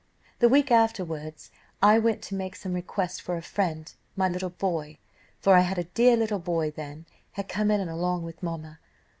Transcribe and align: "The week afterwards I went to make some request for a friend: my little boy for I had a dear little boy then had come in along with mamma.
"The 0.39 0.49
week 0.49 0.71
afterwards 0.71 1.51
I 1.79 1.99
went 1.99 2.23
to 2.23 2.33
make 2.33 2.55
some 2.55 2.73
request 2.73 3.21
for 3.21 3.37
a 3.37 3.41
friend: 3.43 3.93
my 4.15 4.27
little 4.27 4.49
boy 4.49 4.97
for 5.37 5.53
I 5.53 5.59
had 5.59 5.77
a 5.77 5.83
dear 5.93 6.17
little 6.17 6.39
boy 6.39 6.71
then 6.71 7.05
had 7.33 7.47
come 7.47 7.69
in 7.69 7.87
along 7.87 8.23
with 8.23 8.41
mamma. 8.41 8.79